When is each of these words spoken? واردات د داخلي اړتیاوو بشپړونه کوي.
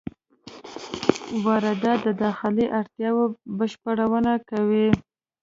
واردات 1.45 1.99
د 2.05 2.07
داخلي 2.23 2.65
اړتیاوو 2.79 3.23
بشپړونه 3.57 4.33
کوي. 4.49 4.87